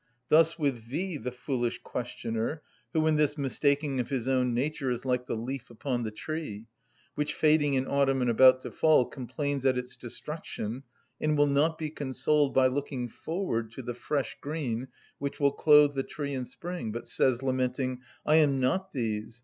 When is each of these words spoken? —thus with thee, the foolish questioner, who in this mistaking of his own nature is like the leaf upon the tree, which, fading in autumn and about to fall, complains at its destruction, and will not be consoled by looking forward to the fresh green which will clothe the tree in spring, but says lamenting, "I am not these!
—thus 0.29 0.57
with 0.57 0.87
thee, 0.87 1.15
the 1.15 1.31
foolish 1.31 1.79
questioner, 1.83 2.63
who 2.91 3.05
in 3.05 3.17
this 3.17 3.37
mistaking 3.37 3.99
of 3.99 4.09
his 4.09 4.27
own 4.27 4.51
nature 4.51 4.89
is 4.89 5.05
like 5.05 5.27
the 5.27 5.35
leaf 5.35 5.69
upon 5.69 6.01
the 6.01 6.09
tree, 6.09 6.65
which, 7.13 7.35
fading 7.35 7.75
in 7.75 7.85
autumn 7.85 8.19
and 8.19 8.29
about 8.31 8.61
to 8.61 8.71
fall, 8.71 9.05
complains 9.05 9.63
at 9.63 9.77
its 9.77 9.95
destruction, 9.95 10.81
and 11.19 11.37
will 11.37 11.45
not 11.45 11.77
be 11.77 11.91
consoled 11.91 12.51
by 12.51 12.65
looking 12.65 13.07
forward 13.07 13.69
to 13.71 13.83
the 13.83 13.93
fresh 13.93 14.35
green 14.41 14.87
which 15.19 15.39
will 15.39 15.51
clothe 15.51 15.93
the 15.93 16.01
tree 16.01 16.33
in 16.33 16.45
spring, 16.45 16.91
but 16.91 17.05
says 17.05 17.43
lamenting, 17.43 17.99
"I 18.25 18.37
am 18.37 18.59
not 18.59 18.93
these! 18.93 19.39